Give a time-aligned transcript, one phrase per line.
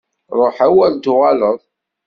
[0.37, 1.59] Ruḥ, a wer d-tuɣaleḍ!